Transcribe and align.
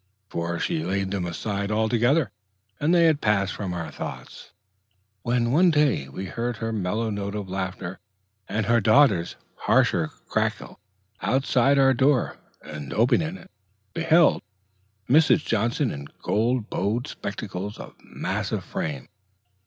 Before 0.29 0.53
long 0.53 0.59
she 0.61 0.83
laid 0.83 1.11
them 1.11 1.27
aside 1.27 1.69
altogether, 1.71 2.31
and 2.79 2.91
they 2.91 3.05
had 3.05 3.21
passed 3.21 3.53
from 3.53 3.71
our 3.71 3.91
thoughts, 3.91 4.51
when 5.21 5.51
one 5.51 5.69
day 5.69 6.09
we 6.09 6.25
heard 6.25 6.57
her 6.57 6.73
mellow 6.73 7.11
note 7.11 7.35
of 7.35 7.47
laughter 7.51 7.99
and 8.49 8.65
her 8.65 8.81
daughter's 8.81 9.35
harsher 9.53 10.09
cackle 10.33 10.79
outside 11.21 11.77
our 11.77 11.93
door, 11.93 12.35
and, 12.65 12.95
opening 12.95 13.37
it, 13.37 13.51
beheld 13.93 14.41
Mrs. 15.07 15.45
Johnson 15.45 15.91
in 15.91 16.07
gold 16.23 16.67
bowed 16.67 17.05
spectacles 17.05 17.77
of 17.77 17.93
massive 18.03 18.63
frame. 18.65 19.07